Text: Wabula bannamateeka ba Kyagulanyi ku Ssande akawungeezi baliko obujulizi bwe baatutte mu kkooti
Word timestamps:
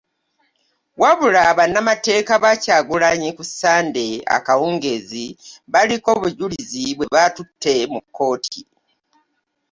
Wabula 1.01 1.41
bannamateeka 1.57 2.33
ba 2.43 2.51
Kyagulanyi 2.63 3.29
ku 3.37 3.43
Ssande 3.49 4.05
akawungeezi 4.37 5.25
baliko 5.71 6.09
obujulizi 6.17 6.83
bwe 6.97 7.09
baatutte 7.13 7.73
mu 7.93 7.99
kkooti 8.03 8.61